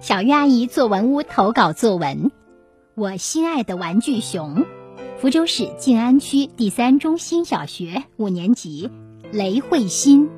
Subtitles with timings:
[0.00, 2.30] 小月阿姨作文屋投稿作文：
[2.94, 4.64] 我心爱的玩具熊，
[5.18, 8.90] 福州市静安区第三中心小学五年级，
[9.32, 10.30] 雷慧欣。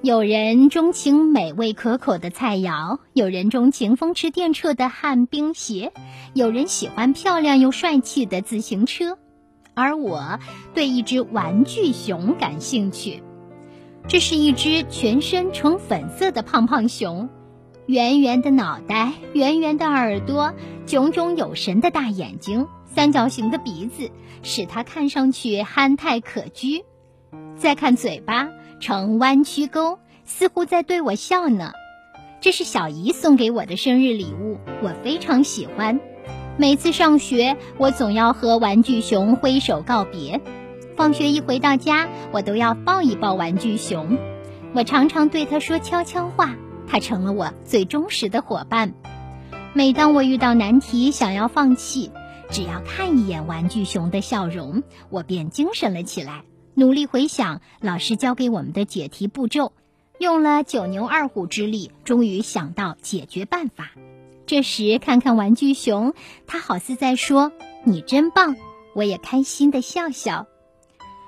[0.00, 5.92] 有人钟情美味可口的菜肴，有人钟情风驰电掣的旱冰鞋，
[6.34, 9.18] 有人喜欢漂亮又帅气的自行车，
[9.74, 10.38] 而我
[10.72, 13.24] 对一只玩具熊感兴趣。
[14.06, 17.28] 这是一只全身呈粉色的胖胖熊。
[17.86, 20.52] 圆圆的脑袋，圆圆的耳朵，
[20.86, 24.10] 炯炯有神的大眼睛，三角形的鼻子，
[24.42, 26.82] 使它看上去憨态可掬。
[27.56, 28.48] 再看嘴巴，
[28.80, 31.70] 呈弯曲沟，似乎在对我笑呢。
[32.40, 36.00] 这是小姨送给我的生日礼物，我非常喜欢。
[36.56, 40.40] 每次上学，我总要和玩具熊挥手告别。
[40.96, 44.18] 放学一回到家，我都要抱一抱玩具熊。
[44.74, 46.56] 我常常对他说悄悄话。
[46.86, 48.94] 它成了我最忠实的伙伴。
[49.74, 52.10] 每当我遇到难题，想要放弃，
[52.50, 56.44] 只要看一眼玩具熊的笑容，我便精神了起来。
[56.74, 59.72] 努力回想老师教给我们的解题步骤，
[60.18, 63.90] 用了九牛二虎之力，终于想到解决办法。
[64.46, 66.14] 这时看看玩具熊，
[66.46, 67.50] 它好似在说
[67.84, 68.56] ：“你真棒！”
[68.94, 70.46] 我也开心的笑笑。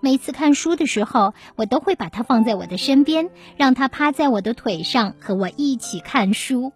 [0.00, 6.72] 每次看书的时候，我都会把它放在我的身边，让它趴在我的腿上和我一起看书。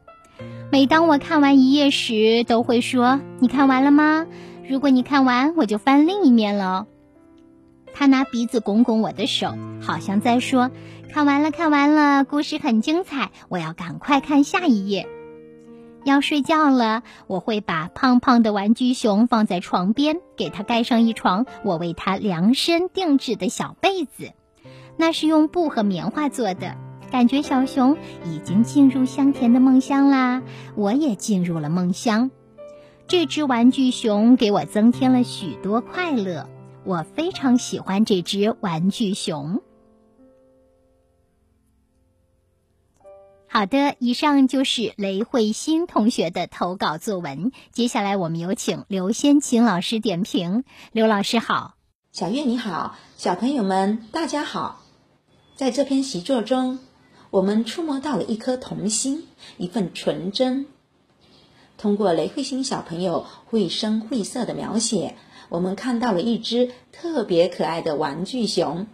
[0.70, 4.27] 每当我看完一页时，都会说：“你看完了吗？”
[4.69, 6.86] 如果你看完，我就翻另一面了。
[7.95, 10.70] 他拿鼻子拱拱我的手，好像在说
[11.12, 15.06] ：“看完了，看完了，故事很精彩，我要赶快看下一页。”
[16.05, 24.33] 要睡觉了，我会把胖胖的玩具熊放在床边，给它盖上一床我为它量身定制的小被子，
[24.96, 26.77] 那是用布和棉花做的。
[27.11, 30.42] 感觉小熊已经进入香甜的梦乡啦，
[30.74, 32.30] 我也进入了梦乡。
[33.06, 36.48] 这只玩具熊给我增添了许多快乐，
[36.84, 39.62] 我非常喜欢这只玩具熊。
[43.56, 47.52] 好的，以上就是雷慧欣同学的投稿作文。
[47.70, 50.64] 接下来我们有请刘先琴老师点评。
[50.90, 51.76] 刘老师好，
[52.10, 54.82] 小月你好，小朋友们大家好。
[55.54, 56.80] 在这篇习作中，
[57.30, 60.66] 我们触摸到了一颗童心，一份纯真。
[61.78, 65.14] 通过雷慧欣小朋友绘声绘色的描写，
[65.48, 68.88] 我们看到了一只特别可爱的玩具熊。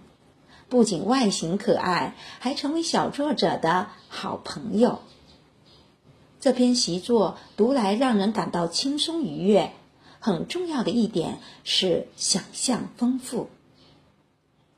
[0.71, 5.01] 不仅外形可爱，还成为小作者的好朋友。
[6.39, 9.73] 这篇习作读来让人感到轻松愉悦。
[10.21, 13.49] 很重要的一点是想象丰富。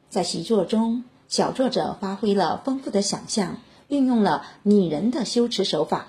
[0.09, 6.07] 在习作中，小作者发挥了丰富的想象，运用了拟人的修辞手法。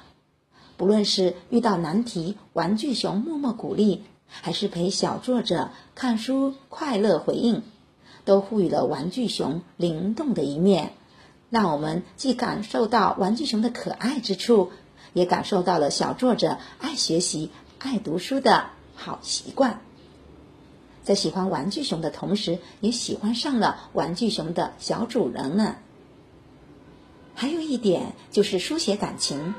[0.78, 7.64] 不论是遇到难题，玩具熊默默鼓励，还是陪小作者看书快乐回应。
[8.26, 10.94] 都赋予了玩具熊灵动的一面，
[11.50, 14.72] 让我们既感受到玩具熊的可爱之处，
[15.14, 19.82] 也感受到了小作者爱学习、爱读书的好习惯。
[21.04, 25.76] 在喜欢玩具熊的同时，也喜欢上了玩具熊的小主人呢。
[27.36, 29.54] 还有一点就是书写感情，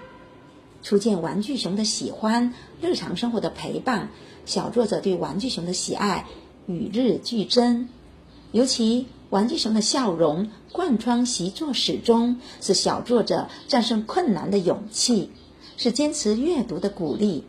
[0.83, 4.09] 初见玩具熊的喜欢，日常生活的陪伴，
[4.47, 6.25] 小作者对玩具熊的喜爱
[6.67, 7.89] 与日俱增。
[8.55, 15.31] 尤其玩具熊的笑容贯穿习作始终，是小作者战胜困难的勇气，
[15.77, 17.43] 是坚持阅读的鼓励。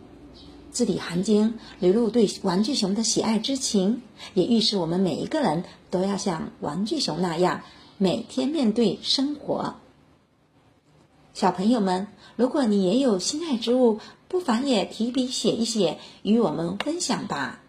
[0.72, 4.02] 字里行间流露对玩具熊的喜爱之情，
[4.34, 7.62] 也预示我们每一个人都要像玩具熊那样，
[8.00, 9.76] 每天面对生活。
[11.36, 17.62] 小朋友们，如果你也有心爱之物，不妨也提笔写一写，与我们分享吧。